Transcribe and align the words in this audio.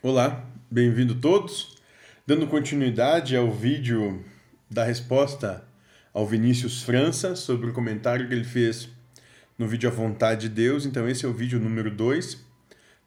Olá, 0.00 0.44
bem-vindo 0.70 1.16
todos. 1.16 1.76
Dando 2.24 2.46
continuidade 2.46 3.36
ao 3.36 3.50
vídeo 3.50 4.24
da 4.70 4.84
resposta 4.84 5.64
ao 6.14 6.24
Vinícius 6.24 6.84
França 6.84 7.34
sobre 7.34 7.70
o 7.70 7.72
comentário 7.72 8.28
que 8.28 8.32
ele 8.32 8.44
fez 8.44 8.88
no 9.58 9.66
vídeo 9.66 9.90
A 9.90 9.92
Vontade 9.92 10.42
de 10.42 10.50
Deus. 10.54 10.86
Então, 10.86 11.08
esse 11.08 11.24
é 11.24 11.28
o 11.28 11.32
vídeo 11.32 11.58
número 11.58 11.90
2. 11.90 12.46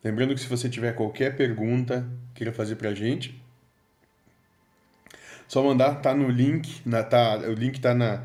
Lembrando 0.03 0.35
que 0.35 0.41
se 0.41 0.47
você 0.47 0.67
tiver 0.67 0.91
qualquer 0.91 1.37
pergunta 1.37 2.05
queira 2.35 2.51
fazer 2.51 2.75
para 2.75 2.89
a 2.89 2.93
gente, 2.93 3.41
só 5.47 5.63
mandar, 5.63 6.01
tá 6.01 6.13
no 6.13 6.29
link, 6.29 6.81
na, 6.85 7.03
tá, 7.03 7.37
o 7.37 7.53
link 7.53 7.79
tá 7.79 7.95
na, 7.95 8.21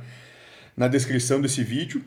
na 0.77 0.89
descrição 0.89 1.41
desse 1.41 1.63
vídeo, 1.63 2.05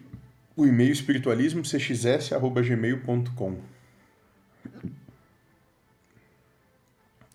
o 0.57 0.65
e-mail 0.65 0.91
espiritualismo.cxs.gmail.com. 0.91 3.78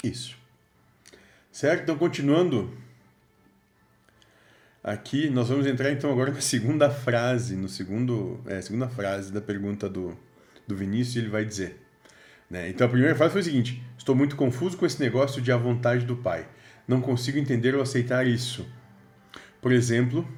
Isso. 0.05 0.37
Certo? 1.51 1.85
Então, 1.85 1.97
continuando 1.97 2.71
aqui, 4.83 5.31
nós 5.31 5.49
vamos 5.49 5.67
entrar 5.67 5.91
então 5.91 6.13
agora 6.13 6.31
na 6.31 6.41
segunda 6.43 6.91
frase, 6.91 7.57
no 7.57 7.69
segundo, 7.69 8.39
é, 8.47 8.61
segunda 8.61 8.87
frase 8.87 9.33
da 9.33 9.41
pergunta 9.41 9.89
do, 9.89 10.15
do 10.67 10.77
Vinícius, 10.77 11.17
ele 11.17 11.29
vai 11.29 11.45
dizer. 11.45 11.81
Né? 12.51 12.69
Então, 12.69 12.87
a 12.87 12.91
primeira 12.91 13.15
frase 13.17 13.33
foi 13.33 13.41
o 13.41 13.45
seguinte: 13.45 13.83
Estou 13.97 14.15
muito 14.15 14.37
confuso 14.37 14.77
com 14.77 14.85
esse 14.85 15.01
negócio 15.01 15.41
de 15.41 15.51
a 15.51 15.57
vontade 15.57 16.05
do 16.05 16.17
Pai. 16.17 16.47
Não 16.87 17.01
consigo 17.01 17.39
entender 17.39 17.75
ou 17.75 17.81
aceitar 17.81 18.27
isso. 18.27 18.69
Por 19.63 19.73
exemplo, 19.73 20.29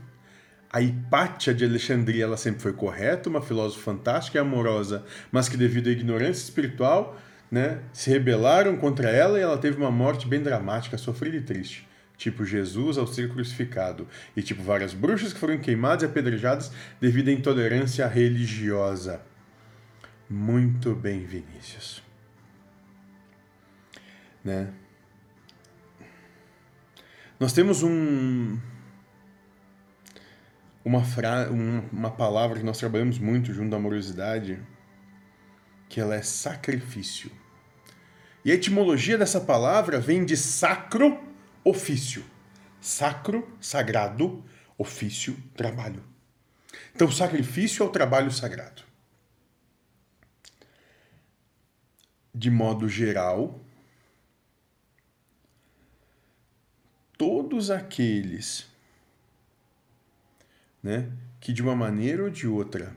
a 0.71 0.81
Hipátia 0.81 1.53
de 1.53 1.65
Alexandria 1.65 2.23
ela 2.23 2.37
sempre 2.37 2.61
foi 2.61 2.73
correta, 2.73 3.29
uma 3.29 3.43
filósofa 3.43 3.83
fantástica 3.83 4.39
e 4.39 4.41
amorosa, 4.41 5.05
mas 5.33 5.49
que 5.49 5.57
devido 5.57 5.89
à 5.89 5.91
ignorância 5.91 6.45
espiritual 6.45 7.21
né, 7.51 7.81
se 7.93 8.11
rebelaram 8.11 8.77
contra 8.77 9.11
ela 9.11 9.39
e 9.39 9.43
ela 9.43 9.59
teve 9.59 9.77
uma 9.77 9.91
morte 9.91 10.27
bem 10.27 10.43
dramática, 10.43 10.99
sofrida 10.99 11.37
e 11.37 11.43
triste. 11.43 11.87
Tipo 12.17 12.45
Jesus 12.45 12.97
ao 12.97 13.07
ser 13.07 13.31
crucificado. 13.31 14.09
E 14.35 14.43
tipo 14.43 14.63
várias 14.63 14.95
bruxas 14.95 15.33
que 15.33 15.39
foram 15.39 15.59
queimadas 15.59 16.03
e 16.03 16.07
apedrejadas 16.07 16.73
devido 17.01 17.29
à 17.29 17.33
intolerância 17.33 18.07
religiosa. 18.07 19.21
Muito 20.29 20.95
bem, 20.95 21.25
Vinícius. 21.25 22.03
Né? 24.43 24.73
Nós 27.39 27.53
temos 27.53 27.83
um 27.83 28.59
uma, 30.87 31.05
fra... 31.05 31.51
uma 31.51 32.11
palavra 32.13 32.59
que 32.61 32.65
nós 32.65 32.79
trabalhamos 32.79 33.19
muito 33.19 33.53
junto 33.53 33.71
da 33.71 33.77
amorosidade, 33.77 34.59
que 35.89 36.01
ela 36.01 36.15
é 36.15 36.23
sacrifício. 36.23 37.31
E 38.47 38.53
a 38.53 38.55
etimologia 38.55 39.19
dessa 39.19 39.41
palavra 39.41 39.99
vem 39.99 40.25
de 40.25 40.37
sacro 40.37 41.21
ofício. 41.65 42.25
Sacro, 42.81 43.53
sagrado, 43.61 44.45
ofício, 44.79 45.37
trabalho. 45.57 46.05
Então, 46.95 47.11
sacrifício 47.11 47.83
é 47.83 47.87
o 47.87 47.91
trabalho 47.91 48.31
sagrado. 48.31 48.85
De 52.33 52.49
modo 52.49 52.89
geral, 52.89 53.61
todos 57.19 57.69
aqueles 57.69 58.69
né, 60.81 61.11
que 61.41 61.53
de 61.53 61.63
uma 61.63 61.75
maneira 61.75 62.23
ou 62.23 62.31
de 62.31 62.47
outra 62.47 62.97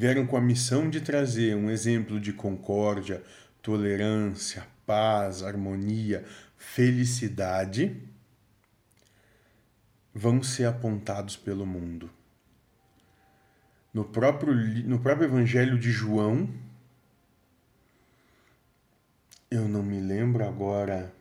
vieram 0.00 0.26
com 0.26 0.34
a 0.34 0.40
missão 0.40 0.88
de 0.88 0.98
trazer 1.02 1.54
um 1.54 1.70
exemplo 1.70 2.18
de 2.18 2.32
concórdia, 2.32 3.22
tolerância, 3.60 4.66
paz, 4.86 5.42
harmonia, 5.42 6.24
felicidade, 6.56 8.02
vão 10.14 10.42
ser 10.42 10.64
apontados 10.64 11.36
pelo 11.36 11.66
mundo. 11.66 12.08
No 13.92 14.02
próprio, 14.02 14.54
no 14.88 14.98
próprio 14.98 15.26
Evangelho 15.26 15.78
de 15.78 15.92
João, 15.92 16.48
eu 19.50 19.68
não 19.68 19.82
me 19.82 20.00
lembro 20.00 20.48
agora 20.48 21.12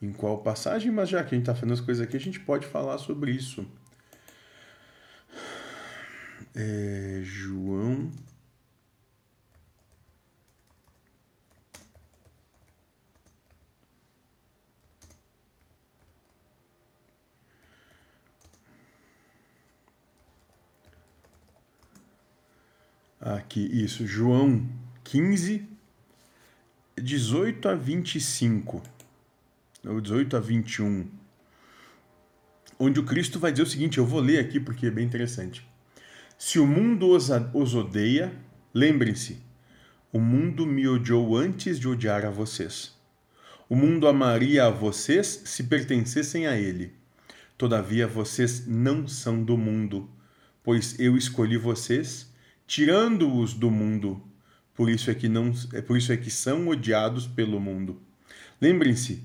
em 0.00 0.14
qual 0.14 0.38
passagem, 0.38 0.90
mas 0.90 1.10
já 1.10 1.22
que 1.22 1.34
a 1.34 1.36
gente 1.36 1.42
está 1.42 1.54
fazendo 1.54 1.74
as 1.74 1.80
coisas 1.82 2.02
aqui, 2.02 2.16
a 2.16 2.20
gente 2.20 2.40
pode 2.40 2.66
falar 2.66 2.96
sobre 2.96 3.32
isso 3.32 3.66
é, 6.54 7.20
João. 7.22 8.10
Aqui, 23.20 23.60
isso, 23.60 24.06
João 24.06 24.66
15, 25.04 25.68
18 26.96 27.68
a 27.68 27.74
25, 27.74 28.82
ou 29.84 30.00
18 30.00 30.36
a 30.36 30.40
21, 30.40 31.08
onde 32.78 33.00
o 33.00 33.04
Cristo 33.04 33.38
vai 33.38 33.50
dizer 33.50 33.64
o 33.64 33.66
seguinte: 33.66 33.98
eu 33.98 34.06
vou 34.06 34.20
ler 34.20 34.38
aqui 34.38 34.60
porque 34.60 34.86
é 34.86 34.90
bem 34.90 35.04
interessante. 35.04 35.66
Se 36.40 36.60
o 36.60 36.66
mundo 36.68 37.10
os, 37.10 37.30
os 37.52 37.74
odeia, 37.74 38.32
lembrem-se, 38.72 39.42
o 40.12 40.20
mundo 40.20 40.64
me 40.64 40.86
odiou 40.86 41.36
antes 41.36 41.80
de 41.80 41.88
odiar 41.88 42.24
a 42.24 42.30
vocês. 42.30 42.94
O 43.68 43.74
mundo 43.74 44.06
amaria 44.06 44.66
a 44.66 44.70
vocês 44.70 45.42
se 45.44 45.64
pertencessem 45.64 46.46
a 46.46 46.56
ele. 46.56 46.94
Todavia 47.58 48.06
vocês 48.06 48.68
não 48.68 49.08
são 49.08 49.42
do 49.42 49.58
mundo, 49.58 50.08
pois 50.62 50.96
eu 51.00 51.16
escolhi 51.16 51.56
vocês, 51.56 52.32
tirando-os 52.68 53.52
do 53.52 53.68
mundo. 53.68 54.22
Por 54.74 54.88
isso 54.88 55.10
é 55.10 55.16
que 55.16 55.28
não, 55.28 55.52
é 55.72 55.82
por 55.82 55.98
isso 55.98 56.12
é 56.12 56.16
que 56.16 56.30
são 56.30 56.68
odiados 56.68 57.26
pelo 57.26 57.58
mundo. 57.58 58.00
Lembrem-se 58.60 59.24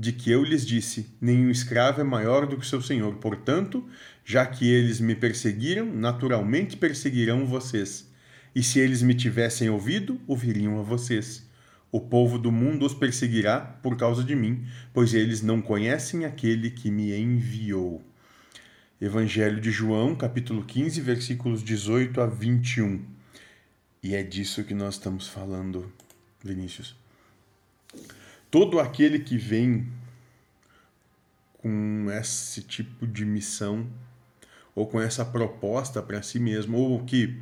de 0.00 0.12
que 0.12 0.30
eu 0.30 0.42
lhes 0.42 0.66
disse: 0.66 1.10
nenhum 1.20 1.50
escravo 1.50 2.00
é 2.00 2.04
maior 2.04 2.46
do 2.46 2.56
que 2.56 2.66
seu 2.66 2.80
senhor. 2.80 3.16
Portanto, 3.16 3.86
já 4.24 4.46
que 4.46 4.66
eles 4.66 4.98
me 4.98 5.14
perseguiram, 5.14 5.84
naturalmente 5.94 6.74
perseguirão 6.74 7.44
vocês. 7.44 8.10
E 8.54 8.62
se 8.62 8.80
eles 8.80 9.02
me 9.02 9.14
tivessem 9.14 9.68
ouvido, 9.68 10.18
ouviriam 10.26 10.80
a 10.80 10.82
vocês. 10.82 11.46
O 11.92 12.00
povo 12.00 12.38
do 12.38 12.50
mundo 12.50 12.86
os 12.86 12.94
perseguirá 12.94 13.60
por 13.60 13.94
causa 13.94 14.24
de 14.24 14.34
mim, 14.34 14.64
pois 14.94 15.12
eles 15.12 15.42
não 15.42 15.60
conhecem 15.60 16.24
aquele 16.24 16.70
que 16.70 16.90
me 16.90 17.14
enviou. 17.14 18.02
Evangelho 18.98 19.60
de 19.60 19.70
João, 19.70 20.16
capítulo 20.16 20.64
15, 20.64 20.98
versículos 21.02 21.62
18 21.62 22.22
a 22.22 22.26
21. 22.26 23.04
E 24.02 24.14
é 24.14 24.22
disso 24.22 24.64
que 24.64 24.72
nós 24.72 24.94
estamos 24.94 25.28
falando, 25.28 25.92
Vinícius 26.42 26.98
todo 28.50 28.80
aquele 28.80 29.20
que 29.20 29.36
vem 29.38 29.90
com 31.58 32.06
esse 32.10 32.62
tipo 32.62 33.06
de 33.06 33.24
missão 33.24 33.88
ou 34.74 34.86
com 34.86 35.00
essa 35.00 35.24
proposta 35.24 36.02
para 36.02 36.22
si 36.22 36.40
mesmo 36.40 36.78
ou 36.78 37.04
que 37.04 37.40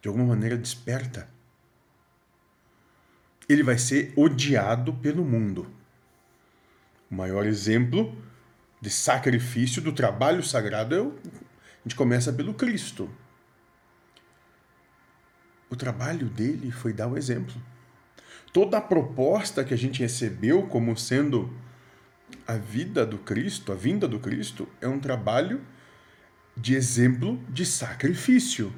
de 0.00 0.08
alguma 0.08 0.26
maneira 0.26 0.56
desperta 0.56 1.28
ele 3.48 3.62
vai 3.64 3.76
ser 3.76 4.12
odiado 4.16 4.94
pelo 4.94 5.24
mundo. 5.24 5.68
O 7.10 7.14
maior 7.16 7.44
exemplo 7.44 8.16
de 8.80 8.88
sacrifício 8.88 9.82
do 9.82 9.92
trabalho 9.92 10.42
sagrado 10.42 10.94
é 10.94 11.00
o, 11.00 11.08
a 11.08 11.82
gente 11.82 11.96
começa 11.96 12.32
pelo 12.32 12.54
Cristo. 12.54 13.10
O 15.68 15.74
trabalho 15.74 16.28
dele 16.28 16.70
foi 16.70 16.92
dar 16.92 17.08
o 17.08 17.18
exemplo 17.18 17.60
toda 18.52 18.78
a 18.78 18.80
proposta 18.80 19.64
que 19.64 19.74
a 19.74 19.78
gente 19.78 20.00
recebeu 20.00 20.64
como 20.64 20.96
sendo 20.96 21.52
a 22.46 22.54
vida 22.54 23.06
do 23.06 23.18
Cristo, 23.18 23.72
a 23.72 23.74
vinda 23.74 24.08
do 24.08 24.18
Cristo, 24.18 24.68
é 24.80 24.88
um 24.88 24.98
trabalho 24.98 25.60
de 26.56 26.74
exemplo 26.74 27.40
de 27.48 27.64
sacrifício. 27.64 28.72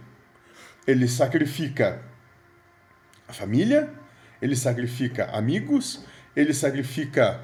Ele 0.87 1.09
sacrifica 1.09 2.03
a 3.27 3.33
família, 3.33 3.93
ele 4.41 4.57
sacrifica 4.57 5.27
amigos, 5.27 6.05
ele 6.35 6.53
sacrifica 6.53 7.43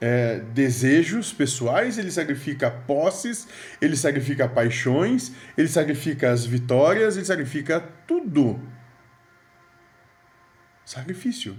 é, 0.00 0.40
desejos 0.54 1.32
pessoais, 1.32 1.98
ele 1.98 2.10
sacrifica 2.10 2.70
posses, 2.70 3.48
ele 3.80 3.96
sacrifica 3.96 4.48
paixões, 4.48 5.32
ele 5.56 5.68
sacrifica 5.68 6.30
as 6.30 6.44
vitórias, 6.44 7.16
ele 7.16 7.26
sacrifica 7.26 7.80
tudo 8.06 8.60
sacrifício. 10.88 11.54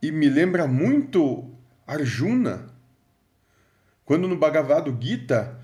E 0.00 0.12
me 0.12 0.28
lembra 0.28 0.68
muito 0.68 1.50
Arjuna, 1.84 2.72
quando 4.04 4.28
no 4.28 4.36
Bhagavad 4.36 4.88
Gita 5.00 5.58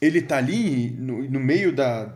ele 0.00 0.18
está 0.18 0.38
ali 0.38 0.90
no, 0.90 1.22
no, 1.30 1.38
meio 1.38 1.72
da. 1.72 2.12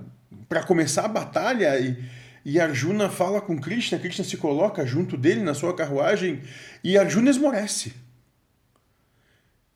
para 0.49 0.65
começar 0.65 1.05
a 1.05 1.09
batalha 1.09 1.79
e, 1.79 2.05
e 2.45 2.59
Arjuna 2.59 3.09
fala 3.09 3.41
com 3.41 3.61
Krishna, 3.61 3.99
Krishna 3.99 4.25
se 4.25 4.37
coloca 4.37 4.85
junto 4.85 5.17
dele 5.17 5.43
na 5.43 5.55
sua 5.55 5.77
carruagem 5.77 6.43
e 6.83 6.99
Arjuna 6.99 7.31
esmorece. 7.31 7.95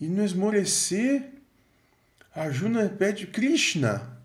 E 0.00 0.06
no 0.06 0.24
esmorecer, 0.24 1.22
Arjuna 2.34 2.88
pede 2.88 3.28
Krishna, 3.28 4.18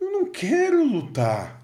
eu 0.00 0.10
não 0.10 0.32
quero 0.32 0.82
lutar. 0.82 1.59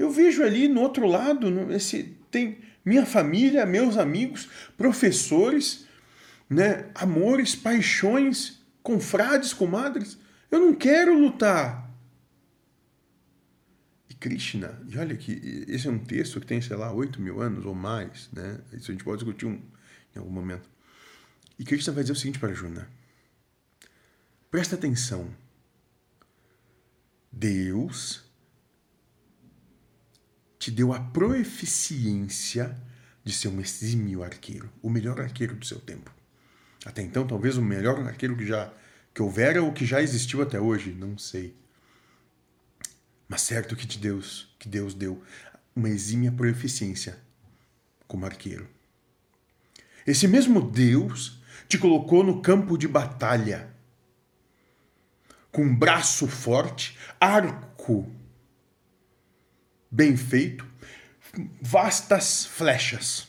Eu 0.00 0.10
vejo 0.10 0.42
ali 0.42 0.66
no 0.66 0.80
outro 0.80 1.06
lado, 1.06 1.46
esse 1.74 2.16
tem 2.30 2.58
minha 2.82 3.04
família, 3.04 3.66
meus 3.66 3.98
amigos, 3.98 4.48
professores, 4.74 5.86
né, 6.48 6.90
amores, 6.94 7.54
paixões, 7.54 8.62
confrades, 8.82 9.52
comadres. 9.52 10.16
Eu 10.50 10.58
não 10.58 10.74
quero 10.74 11.18
lutar. 11.18 11.94
E 14.08 14.14
Krishna, 14.14 14.80
e 14.88 14.96
olha 14.96 15.14
que 15.14 15.66
esse 15.68 15.86
é 15.86 15.90
um 15.90 15.98
texto 15.98 16.40
que 16.40 16.46
tem, 16.46 16.62
sei 16.62 16.78
lá, 16.78 16.90
8 16.90 17.20
mil 17.20 17.42
anos 17.42 17.66
ou 17.66 17.74
mais, 17.74 18.30
né? 18.32 18.58
Isso 18.72 18.90
a 18.90 18.94
gente 18.94 19.04
pode 19.04 19.22
discutir 19.22 19.44
um, 19.44 19.60
em 20.16 20.18
algum 20.18 20.32
momento. 20.32 20.66
E 21.58 21.62
Krishna 21.62 21.92
vai 21.92 22.02
dizer 22.02 22.14
o 22.14 22.16
seguinte 22.16 22.38
para 22.38 22.48
Arjuna: 22.48 22.88
presta 24.50 24.76
atenção. 24.76 25.28
Deus 27.30 28.29
te 30.60 30.70
deu 30.70 30.92
a 30.92 31.00
proeficiência 31.00 32.76
de 33.24 33.32
ser 33.32 33.48
um 33.48 33.60
exímio 33.60 34.22
arqueiro, 34.22 34.70
o 34.82 34.90
melhor 34.90 35.18
arqueiro 35.18 35.56
do 35.56 35.64
seu 35.64 35.80
tempo. 35.80 36.14
Até 36.84 37.00
então, 37.00 37.26
talvez 37.26 37.56
o 37.56 37.62
melhor 37.62 37.98
arqueiro 38.06 38.36
que 38.36 38.46
já 38.46 38.70
que 39.12 39.22
houvera 39.22 39.62
ou 39.62 39.72
que 39.72 39.86
já 39.86 40.02
existiu 40.02 40.40
até 40.42 40.60
hoje, 40.60 40.92
não 40.92 41.16
sei. 41.16 41.56
Mas 43.26 43.40
certo 43.40 43.74
que 43.74 43.86
de 43.86 43.98
Deus, 43.98 44.54
que 44.58 44.68
Deus 44.68 44.92
deu 44.92 45.22
uma 45.74 45.88
exímia 45.88 46.30
proeficiência 46.30 47.18
como 48.06 48.26
arqueiro. 48.26 48.68
Esse 50.06 50.28
mesmo 50.28 50.60
Deus 50.60 51.40
te 51.68 51.78
colocou 51.78 52.22
no 52.22 52.42
campo 52.42 52.76
de 52.76 52.86
batalha 52.86 53.74
com 55.50 55.62
um 55.62 55.74
braço 55.74 56.28
forte, 56.28 56.98
arco 57.18 58.19
bem 59.90 60.16
feito, 60.16 60.66
vastas 61.60 62.44
flechas. 62.46 63.28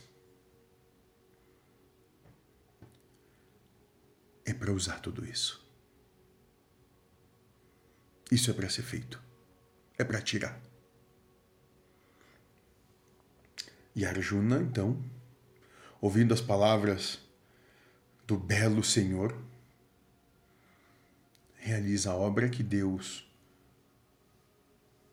É 4.45 4.53
para 4.53 4.71
usar 4.71 4.99
tudo 4.99 5.25
isso. 5.25 5.61
Isso 8.31 8.49
é 8.49 8.53
para 8.53 8.69
ser 8.69 8.83
feito. 8.83 9.21
É 9.97 10.03
para 10.03 10.21
tirar. 10.21 10.59
E 13.93 14.05
Arjuna, 14.05 14.61
então, 14.61 15.03
ouvindo 15.99 16.33
as 16.33 16.39
palavras 16.39 17.19
do 18.25 18.37
belo 18.37 18.83
Senhor, 18.83 19.37
realiza 21.57 22.11
a 22.11 22.15
obra 22.15 22.49
que 22.49 22.63
Deus 22.63 23.29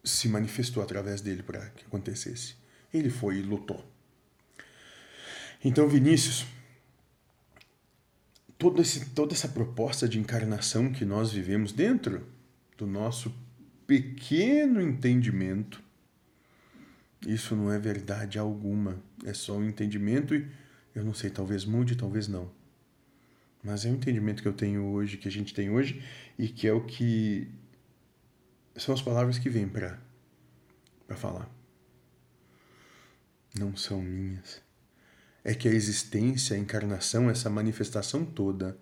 se 0.05 0.29
manifestou 0.29 0.83
através 0.83 1.21
dele 1.21 1.43
para 1.43 1.71
que 1.71 1.85
acontecesse. 1.85 2.55
Ele 2.93 3.11
foi 3.11 3.39
e 3.39 3.43
lutou. 3.43 3.85
Então, 5.65 5.89
Vinícius, 5.89 6.47
todo 8.59 8.81
esse, 8.81 9.11
toda 9.11 9.35
essa 9.35 9.49
proposta 9.49 10.09
de 10.09 10.19
encarnação 10.19 10.93
que 10.93 11.05
nós 11.05 11.33
vivemos 11.33 11.73
dentro 11.73 12.27
do 12.77 12.87
nosso 12.87 13.35
pequeno 13.87 14.81
entendimento, 14.81 15.83
isso 17.27 17.56
não 17.56 17.73
é 17.73 17.79
verdade 17.79 18.39
alguma. 18.39 19.03
É 19.25 19.35
só 19.35 19.56
um 19.56 19.69
entendimento 19.69 20.35
e 20.35 20.47
eu 20.95 21.05
não 21.05 21.15
sei, 21.15 21.31
talvez 21.31 21.65
mude, 21.65 21.97
talvez 21.97 22.29
não. 22.29 22.50
Mas 23.62 23.85
é 23.85 23.89
um 23.89 23.95
entendimento 23.95 24.43
que 24.43 24.49
eu 24.49 24.53
tenho 24.53 24.85
hoje, 24.85 25.17
que 25.17 25.29
a 25.29 25.31
gente 25.31 25.53
tem 25.53 25.71
hoje, 25.71 26.03
e 26.39 26.49
que 26.49 26.67
é 26.67 26.73
o 26.73 26.85
que 26.85 27.49
são 28.78 28.94
as 28.94 29.02
palavras 29.02 29.38
que 29.38 29.50
vêm 29.50 29.69
para 29.69 29.98
para 31.06 31.16
falar. 31.16 31.48
Não 33.58 33.75
são 33.75 34.02
minhas. 34.02 34.60
É 35.42 35.54
que 35.54 35.66
a 35.66 35.72
existência, 35.72 36.54
a 36.54 36.58
encarnação, 36.58 37.30
essa 37.30 37.48
manifestação 37.48 38.25
toda 38.25 38.76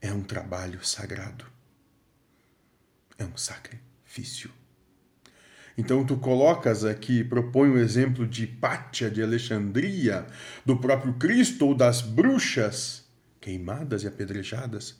é 0.00 0.10
um 0.10 0.22
trabalho 0.22 0.82
sagrado 0.84 1.44
é 3.18 3.24
um 3.24 3.36
sacrifício. 3.36 4.50
Então 5.76 6.06
tu 6.06 6.16
colocas 6.16 6.84
aqui, 6.84 7.22
propõe 7.22 7.68
o 7.68 7.78
exemplo 7.78 8.26
de 8.26 8.46
Pátia 8.46 9.10
de 9.10 9.22
Alexandria, 9.22 10.26
do 10.64 10.78
próprio 10.78 11.14
Cristo 11.14 11.66
ou 11.66 11.74
das 11.74 12.00
bruxas 12.00 13.04
queimadas 13.40 14.02
e 14.02 14.06
apedrejadas. 14.06 14.98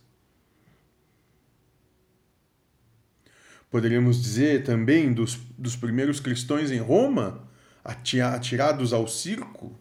Poderíamos 3.77 4.23
dizer 4.23 4.65
também 4.65 5.13
dos, 5.13 5.35
dos 5.59 5.77
primeiros 5.77 6.19
cristãos 6.19 6.71
em 6.71 6.79
Roma, 6.79 7.47
atirados 7.85 8.95
ao 8.95 9.07
circo, 9.07 9.79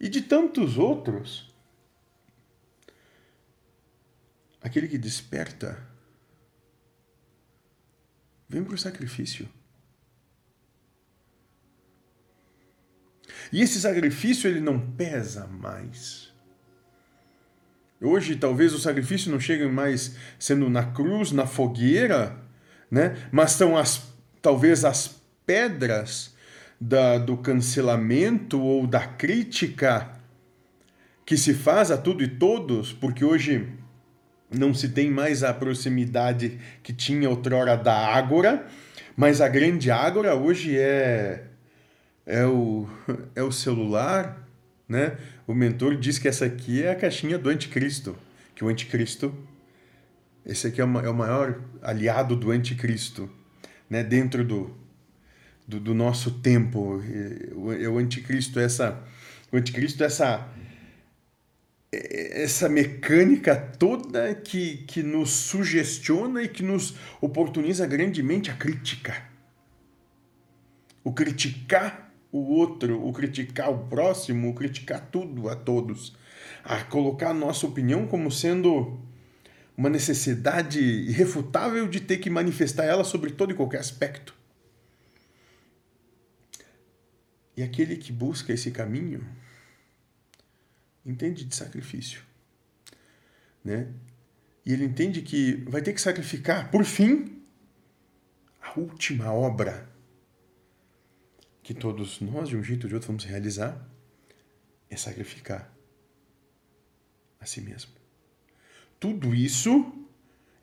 e 0.00 0.08
de 0.08 0.22
tantos 0.22 0.78
outros. 0.78 1.54
Aquele 4.62 4.88
que 4.88 4.96
desperta 4.96 5.86
Vem 8.48 8.64
para 8.64 8.74
o 8.74 8.78
sacrifício. 8.78 9.46
E 13.52 13.60
esse 13.60 13.78
sacrifício 13.78 14.48
ele 14.48 14.60
não 14.60 14.80
pesa 14.92 15.46
mais. 15.46 16.32
Hoje 18.00 18.34
talvez 18.34 18.72
o 18.72 18.78
sacrifício 18.78 19.30
não 19.30 19.38
chegue 19.38 19.66
mais 19.66 20.16
sendo 20.38 20.70
na 20.70 20.90
cruz, 20.90 21.32
na 21.32 21.46
fogueira, 21.46 22.41
né? 22.92 23.16
Mas 23.32 23.52
são 23.52 23.74
as 23.74 24.12
talvez 24.42 24.84
as 24.84 25.16
pedras 25.46 26.34
da, 26.78 27.16
do 27.16 27.38
cancelamento 27.38 28.60
ou 28.60 28.86
da 28.86 29.06
crítica 29.06 30.10
que 31.24 31.36
se 31.38 31.54
faz 31.54 31.90
a 31.90 31.96
tudo 31.96 32.22
e 32.22 32.28
todos, 32.28 32.92
porque 32.92 33.24
hoje 33.24 33.66
não 34.50 34.74
se 34.74 34.90
tem 34.90 35.10
mais 35.10 35.42
a 35.42 35.54
proximidade 35.54 36.58
que 36.82 36.92
tinha 36.92 37.30
outrora 37.30 37.76
da 37.76 37.94
Ágora, 37.94 38.66
mas 39.16 39.40
a 39.40 39.48
grande 39.48 39.90
Ágora 39.90 40.34
hoje 40.34 40.76
é, 40.76 41.44
é, 42.26 42.44
o, 42.44 42.86
é 43.34 43.42
o 43.42 43.50
celular, 43.50 44.46
né? 44.86 45.16
O 45.46 45.54
mentor 45.54 45.96
diz 45.96 46.18
que 46.18 46.28
essa 46.28 46.44
aqui 46.44 46.82
é 46.82 46.90
a 46.90 46.96
caixinha 46.96 47.38
do 47.38 47.48
anticristo, 47.48 48.16
que 48.54 48.64
o 48.64 48.68
anticristo, 48.68 49.34
esse 50.44 50.66
aqui 50.66 50.80
é 50.80 50.84
o, 50.84 50.98
é 51.00 51.08
o 51.08 51.14
maior 51.14 51.60
aliado 51.80 52.34
do 52.36 52.50
anticristo, 52.50 53.30
né? 53.88 54.02
Dentro 54.02 54.44
do, 54.44 54.76
do, 55.66 55.78
do 55.78 55.94
nosso 55.94 56.30
tempo, 56.40 57.00
o, 57.54 57.66
o 57.66 57.98
anticristo 57.98 58.58
essa, 58.58 59.02
o 59.52 59.56
anticristo 59.56 60.02
essa 60.02 60.48
essa 61.92 62.70
mecânica 62.70 63.54
toda 63.54 64.34
que, 64.34 64.78
que 64.86 65.02
nos 65.02 65.30
sugestiona 65.30 66.42
e 66.42 66.48
que 66.48 66.62
nos 66.62 66.94
oportuniza 67.20 67.86
grandemente 67.86 68.50
a 68.50 68.54
crítica. 68.54 69.22
O 71.04 71.12
criticar 71.12 72.10
o 72.30 72.54
outro, 72.54 73.06
o 73.06 73.12
criticar 73.12 73.70
o 73.70 73.86
próximo, 73.88 74.48
o 74.48 74.54
criticar 74.54 75.06
tudo 75.12 75.50
a 75.50 75.54
todos. 75.54 76.16
A 76.64 76.82
colocar 76.82 77.30
a 77.30 77.34
nossa 77.34 77.66
opinião 77.66 78.06
como 78.06 78.30
sendo 78.30 78.98
uma 79.76 79.88
necessidade 79.88 80.80
irrefutável 80.80 81.88
de 81.88 82.00
ter 82.00 82.18
que 82.18 82.28
manifestar 82.28 82.84
ela 82.84 83.04
sobre 83.04 83.30
todo 83.30 83.52
e 83.52 83.54
qualquer 83.54 83.80
aspecto. 83.80 84.34
E 87.56 87.62
aquele 87.62 87.96
que 87.96 88.12
busca 88.12 88.52
esse 88.52 88.70
caminho 88.70 89.26
entende 91.04 91.44
de 91.44 91.54
sacrifício, 91.54 92.22
né? 93.64 93.92
E 94.64 94.72
ele 94.72 94.84
entende 94.84 95.22
que 95.22 95.56
vai 95.68 95.82
ter 95.82 95.92
que 95.92 96.00
sacrificar, 96.00 96.70
por 96.70 96.84
fim, 96.84 97.42
a 98.60 98.78
última 98.78 99.32
obra 99.32 99.90
que 101.62 101.74
todos 101.74 102.20
nós, 102.20 102.48
de 102.48 102.56
um 102.56 102.62
jeito 102.62 102.84
ou 102.84 102.88
de 102.88 102.94
outro, 102.94 103.08
vamos 103.08 103.24
realizar, 103.24 103.88
é 104.88 104.96
sacrificar 104.96 105.72
a 107.40 107.46
si 107.46 107.60
mesmo. 107.60 108.01
Tudo 109.02 109.34
isso 109.34 109.92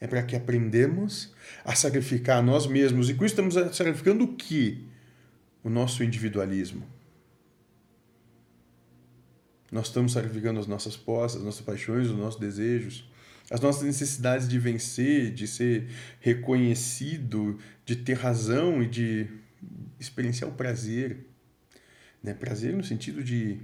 é 0.02 0.08
para 0.08 0.24
que 0.24 0.36
aprendemos 0.36 1.32
a 1.64 1.76
sacrificar 1.76 2.40
a 2.40 2.42
nós 2.42 2.66
mesmos. 2.66 3.10
E 3.10 3.14
com 3.14 3.24
isso 3.24 3.34
estamos 3.34 3.54
sacrificando 3.76 4.24
o 4.24 4.36
que? 4.36 4.88
O 5.64 5.70
nosso 5.70 6.04
individualismo 6.04 6.84
nós 9.72 9.88
estamos 9.88 10.14
sacrificando 10.14 10.60
as 10.60 10.68
nossas 10.68 10.98
posses, 10.98 11.38
as 11.38 11.44
nossas 11.44 11.62
paixões, 11.62 12.08
os 12.08 12.18
nossos 12.18 12.40
desejos, 12.40 13.08
as 13.52 13.60
nossas 13.60 13.84
necessidades 13.84 14.48
de 14.48 14.58
vencer, 14.58 15.32
de 15.32 15.48
ser 15.48 15.88
reconhecido, 16.20 17.58
de 17.86 17.96
ter 17.96 18.14
razão 18.14 18.82
e 18.82 18.88
de 18.88 19.28
experienciar 20.00 20.50
o 20.50 20.54
prazer. 20.54 21.26
Né? 22.24 22.34
Prazer 22.34 22.76
no 22.76 22.84
sentido 22.84 23.24
de 23.24 23.60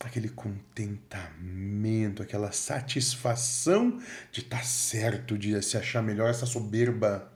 aquele 0.00 0.28
contentamento, 0.28 2.22
aquela 2.22 2.52
satisfação 2.52 3.98
de 4.30 4.40
estar 4.40 4.58
tá 4.58 4.62
certo, 4.62 5.38
de 5.38 5.60
se 5.62 5.76
achar 5.76 6.02
melhor, 6.02 6.28
essa 6.28 6.46
soberba. 6.46 7.32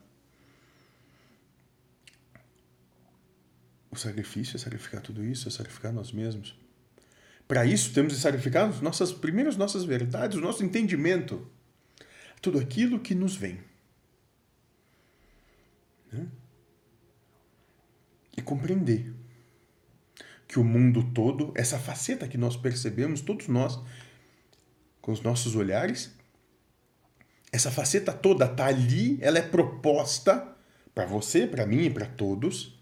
O 3.90 3.96
sacrifício 3.96 4.56
é 4.56 4.58
sacrificar 4.58 5.00
tudo 5.00 5.24
isso, 5.24 5.48
é 5.48 5.50
sacrificar 5.50 5.92
nós 5.92 6.12
mesmos. 6.12 6.56
Para 7.48 7.64
isso, 7.64 7.92
temos 7.92 8.12
de 8.12 8.20
sacrificar 8.20 8.80
nossas, 8.82 9.12
primeiras 9.12 9.56
nossas 9.56 9.82
verdades, 9.82 10.38
o 10.38 10.40
nosso 10.40 10.62
entendimento. 10.62 11.50
Tudo 12.40 12.58
aquilo 12.58 13.00
que 13.00 13.14
nos 13.14 13.34
vem. 13.34 13.58
Né? 16.12 16.28
E 18.36 18.42
compreender 18.42 19.19
que 20.50 20.58
o 20.58 20.64
mundo 20.64 21.04
todo, 21.14 21.52
essa 21.54 21.78
faceta 21.78 22.26
que 22.26 22.36
nós 22.36 22.56
percebemos, 22.56 23.20
todos 23.20 23.46
nós, 23.46 23.78
com 25.00 25.12
os 25.12 25.22
nossos 25.22 25.54
olhares, 25.54 26.10
essa 27.52 27.70
faceta 27.70 28.12
toda 28.12 28.46
está 28.46 28.66
ali, 28.66 29.16
ela 29.20 29.38
é 29.38 29.42
proposta 29.42 30.52
para 30.92 31.06
você, 31.06 31.46
para 31.46 31.64
mim 31.64 31.82
e 31.82 31.90
para 31.90 32.04
todos 32.04 32.76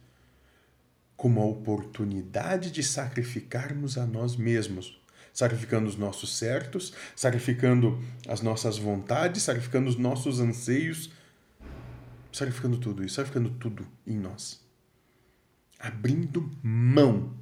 como 1.15 1.43
a 1.43 1.45
oportunidade 1.45 2.71
de 2.71 2.83
sacrificarmos 2.83 3.99
a 3.99 4.07
nós 4.07 4.35
mesmos, 4.35 4.99
sacrificando 5.35 5.89
os 5.89 5.97
nossos 5.97 6.39
certos, 6.39 6.95
sacrificando 7.15 8.03
as 8.27 8.41
nossas 8.41 8.79
vontades, 8.79 9.43
sacrificando 9.43 9.91
os 9.91 9.97
nossos 9.97 10.41
anseios, 10.41 11.11
sacrificando 12.33 12.79
tudo 12.79 13.05
isso, 13.05 13.17
sacrificando 13.17 13.51
tudo 13.51 13.87
em 14.07 14.17
nós. 14.17 14.67
Abrindo 15.79 16.51
mão. 16.63 17.37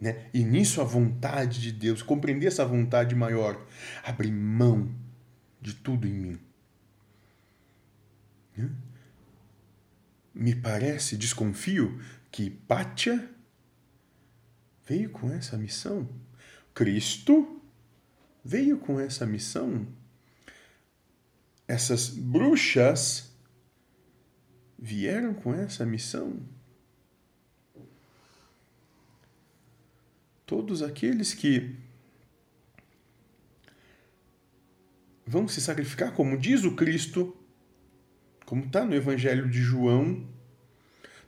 Né? 0.00 0.30
E 0.32 0.42
nisso 0.42 0.80
a 0.80 0.84
vontade 0.84 1.60
de 1.60 1.72
Deus, 1.72 2.02
compreender 2.02 2.46
essa 2.46 2.64
vontade 2.64 3.14
maior, 3.14 3.66
abrir 4.02 4.32
mão 4.32 4.94
de 5.60 5.74
tudo 5.74 6.08
em 6.08 6.12
mim. 6.12 6.40
Né? 8.56 8.70
Me 10.34 10.54
parece, 10.54 11.18
desconfio, 11.18 12.00
que 12.30 12.48
Pátia 12.48 13.28
veio 14.86 15.10
com 15.10 15.30
essa 15.30 15.58
missão. 15.58 16.08
Cristo 16.72 17.60
veio 18.42 18.78
com 18.78 18.98
essa 18.98 19.26
missão. 19.26 19.86
Essas 21.68 22.08
bruxas 22.08 23.30
vieram 24.78 25.34
com 25.34 25.52
essa 25.52 25.84
missão. 25.84 26.40
Todos 30.50 30.82
aqueles 30.82 31.32
que 31.32 31.76
vão 35.24 35.46
se 35.46 35.60
sacrificar, 35.60 36.12
como 36.12 36.36
diz 36.36 36.64
o 36.64 36.74
Cristo, 36.74 37.36
como 38.44 38.64
está 38.64 38.84
no 38.84 38.94
Evangelho 38.94 39.48
de 39.48 39.62
João, 39.62 40.28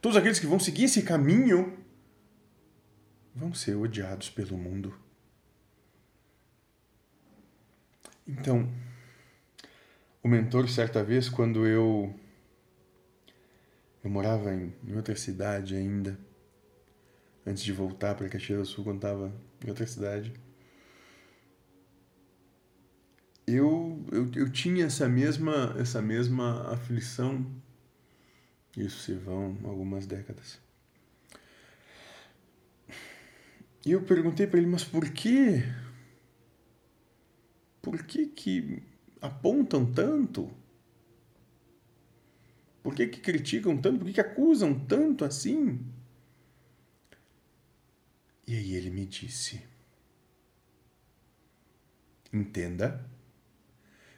Todos 0.02 0.16
aqueles 0.16 0.40
que 0.40 0.46
vão 0.46 0.58
seguir 0.58 0.84
esse 0.84 1.02
caminho 1.04 1.78
vão 3.32 3.54
ser 3.54 3.76
odiados 3.76 4.28
pelo 4.28 4.58
mundo. 4.58 4.92
Então, 8.26 8.68
o 10.20 10.26
mentor, 10.26 10.68
certa 10.68 11.04
vez, 11.04 11.28
quando 11.28 11.64
eu 11.64 12.12
eu 14.02 14.10
morava 14.10 14.52
em, 14.52 14.74
em 14.84 14.96
outra 14.96 15.14
cidade 15.14 15.76
ainda, 15.76 16.18
antes 17.46 17.62
de 17.62 17.72
voltar 17.72 18.14
para 18.14 18.28
Caxias 18.28 18.58
do 18.58 18.66
Sul, 18.66 18.84
quando 18.84 18.96
estava 18.96 19.32
em 19.64 19.68
outra 19.68 19.86
cidade, 19.86 20.32
eu, 23.46 24.04
eu, 24.10 24.30
eu 24.34 24.50
tinha 24.50 24.86
essa 24.86 25.08
mesma, 25.08 25.74
essa 25.78 26.00
mesma 26.00 26.72
aflição 26.72 27.44
isso 28.76 29.00
se 29.00 29.14
vão 29.14 29.58
algumas 29.64 30.06
décadas. 30.06 30.58
E 33.84 33.90
eu 33.90 34.02
perguntei 34.02 34.46
para 34.46 34.58
ele, 34.58 34.68
mas 34.68 34.84
por 34.84 35.10
que? 35.10 35.62
Por 37.82 38.02
que 38.04 38.26
que 38.26 38.82
apontam 39.20 39.92
tanto? 39.92 40.50
Por 42.82 42.94
que 42.94 43.06
que 43.08 43.20
criticam 43.20 43.76
tanto? 43.76 43.98
Por 43.98 44.06
que 44.06 44.14
que 44.14 44.20
acusam 44.20 44.78
tanto 44.78 45.24
assim? 45.24 45.84
E 48.46 48.56
aí 48.56 48.74
ele 48.74 48.90
me 48.90 49.06
disse: 49.06 49.62
Entenda 52.32 53.04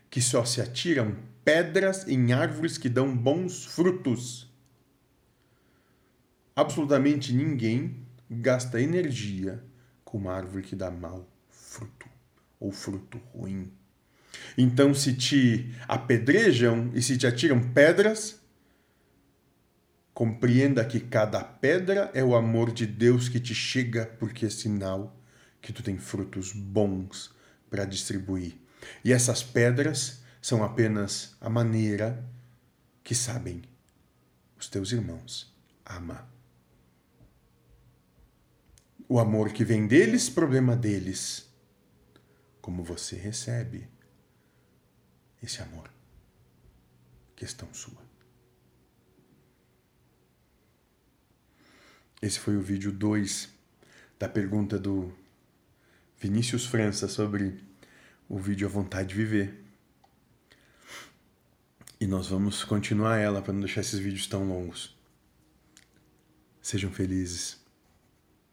que 0.09 0.21
só 0.23 0.45
se 0.45 0.61
atiram 0.61 1.16
pedras 1.45 2.07
em 2.09 2.33
árvores 2.33 2.78
que 2.78 2.88
dão 2.88 3.16
bons 3.16 3.64
frutos. 3.64 4.50
Absolutamente 6.57 7.33
ninguém 7.33 8.07
gasta 8.31 8.81
energia 8.81 9.62
com 10.04 10.19
uma 10.19 10.33
árvore 10.33 10.62
que 10.62 10.76
dá 10.76 10.90
mau 10.90 11.28
fruto 11.50 12.09
ou 12.61 12.71
fruto 12.71 13.19
ruim. 13.33 13.73
Então, 14.57 14.95
se 14.95 15.14
te 15.14 15.75
apedrejam 15.88 16.90
e 16.95 17.02
se 17.02 17.19
te 17.19 17.26
atiram 17.26 17.61
pedras, 17.73 18.40
compreenda 20.14 20.85
que 20.85 21.00
cada 21.00 21.42
pedra 21.42 22.11
é 22.14 22.23
o 22.23 22.37
amor 22.37 22.73
de 22.73 22.87
Deus 22.87 23.28
que 23.28 23.40
te 23.40 23.54
chega, 23.54 24.06
porque 24.18 24.47
é 24.47 24.50
sinal 24.50 25.14
que 25.61 25.73
tu 25.73 25.83
tem 25.83 25.99
frutos 25.99 26.52
bons 26.52 27.35
para 27.68 27.85
distribuir. 27.85 28.54
E 29.04 29.12
essas 29.12 29.42
pedras 29.42 30.23
são 30.40 30.62
apenas 30.62 31.37
a 31.40 31.50
maneira 31.50 32.25
que 33.02 33.14
sabem 33.14 33.62
os 34.56 34.68
teus 34.68 34.92
irmãos 34.92 35.52
amar. 35.85 36.30
O 39.09 39.18
amor 39.18 39.52
que 39.52 39.64
vem 39.64 39.87
deles, 39.87 40.30
problema 40.30 40.76
deles. 40.76 41.49
Como 42.61 42.83
você 42.83 43.16
recebe 43.16 43.88
esse 45.42 45.61
amor? 45.61 45.90
Questão 47.37 47.68
sua. 47.75 48.13
Esse 52.25 52.40
foi 52.40 52.57
o 52.57 52.61
vídeo 52.62 52.90
2 52.90 53.50
da 54.19 54.26
pergunta 54.26 54.78
do 54.78 55.12
Vinícius 56.19 56.64
França 56.64 57.07
sobre 57.07 57.62
o 58.26 58.38
vídeo 58.38 58.66
A 58.66 58.71
Vontade 58.71 59.11
de 59.11 59.14
Viver. 59.14 59.62
E 62.00 62.07
nós 62.07 62.28
vamos 62.28 62.64
continuar 62.64 63.19
ela 63.19 63.43
para 63.43 63.52
não 63.52 63.61
deixar 63.61 63.83
esses 63.83 63.99
vídeos 63.99 64.26
tão 64.26 64.49
longos. 64.49 64.97
Sejam 66.62 66.90
felizes. 66.90 67.62